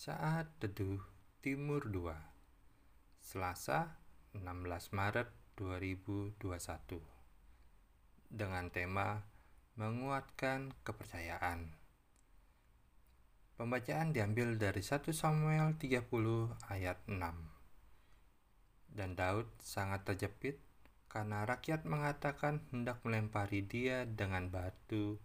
[0.00, 0.96] Saat Teduh
[1.44, 2.08] Timur 2
[3.20, 4.00] Selasa
[4.32, 5.28] 16 Maret
[5.60, 6.40] 2021
[8.32, 9.20] Dengan tema
[9.76, 11.76] Menguatkan Kepercayaan.
[13.60, 16.08] Pembacaan diambil dari 1 Samuel 30
[16.72, 17.20] ayat 6
[18.96, 20.64] Dan Daud sangat terjepit
[21.12, 25.20] karena rakyat mengatakan hendak melempari dia dengan batu.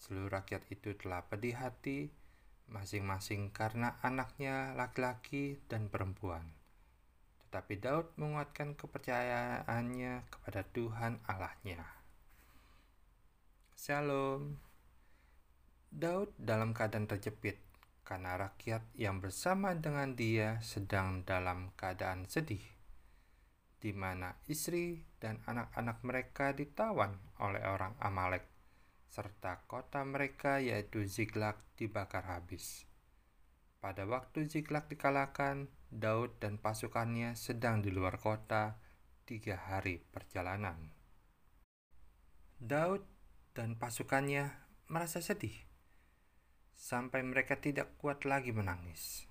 [0.00, 2.16] Seluruh rakyat itu telah pedih hati
[2.70, 6.46] masing-masing karena anaknya laki-laki dan perempuan.
[7.50, 11.82] Tetapi Daud menguatkan kepercayaannya kepada Tuhan Allahnya.
[13.74, 14.54] Shalom.
[15.90, 17.58] Daud dalam keadaan terjepit
[18.06, 22.62] karena rakyat yang bersama dengan dia sedang dalam keadaan sedih,
[23.82, 28.59] di mana istri dan anak-anak mereka ditawan oleh orang Amalek
[29.10, 32.86] serta kota mereka yaitu Ziklag dibakar habis.
[33.82, 38.78] Pada waktu Ziklag dikalahkan, Daud dan pasukannya sedang di luar kota
[39.26, 40.94] tiga hari perjalanan.
[42.62, 43.02] Daud
[43.50, 44.54] dan pasukannya
[44.86, 45.66] merasa sedih
[46.80, 49.26] sampai mereka tidak kuat lagi menangis.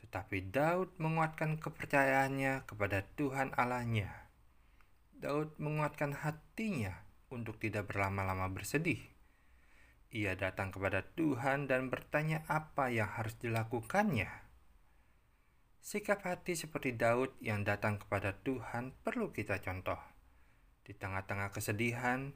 [0.00, 4.10] Tetapi Daud menguatkan kepercayaannya kepada Tuhan Allahnya.
[5.14, 9.02] Daud menguatkan hatinya untuk tidak berlama-lama bersedih.
[10.14, 14.30] Ia datang kepada Tuhan dan bertanya apa yang harus dilakukannya.
[15.82, 19.98] Sikap hati seperti Daud yang datang kepada Tuhan perlu kita contoh.
[20.86, 22.30] Di tengah-tengah kesedihan,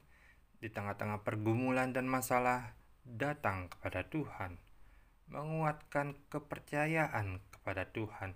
[0.59, 2.75] di tengah-tengah pergumulan dan masalah,
[3.07, 4.59] datang kepada Tuhan,
[5.31, 8.35] menguatkan kepercayaan kepada Tuhan,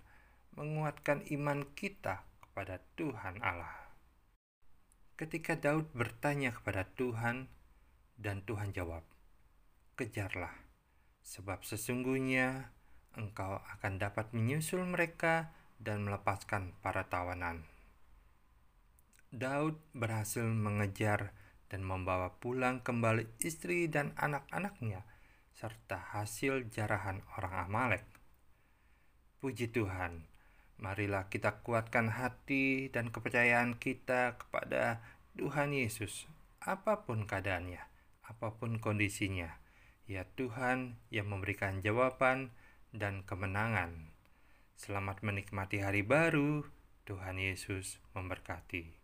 [0.56, 3.83] menguatkan iman kita kepada Tuhan Allah.
[5.14, 7.46] Ketika Daud bertanya kepada Tuhan,
[8.18, 9.06] dan Tuhan jawab,
[9.94, 10.58] "Kejarlah,
[11.22, 12.74] sebab sesungguhnya
[13.14, 17.62] engkau akan dapat menyusul mereka dan melepaskan para tawanan."
[19.30, 21.34] Daud berhasil mengejar
[21.70, 25.06] dan membawa pulang kembali istri dan anak-anaknya,
[25.54, 28.06] serta hasil jarahan orang Amalek.
[29.38, 30.33] Puji Tuhan!
[30.82, 35.04] Marilah kita kuatkan hati dan kepercayaan kita kepada
[35.38, 36.26] Tuhan Yesus,
[36.62, 37.82] apa pun keadaannya,
[38.26, 39.60] apa pun kondisinya.
[40.10, 42.52] Ya Tuhan yang memberikan jawaban
[42.94, 44.14] dan kemenangan.
[44.78, 46.68] Selamat menikmati hari baru.
[47.04, 49.03] Tuhan Yesus memberkati.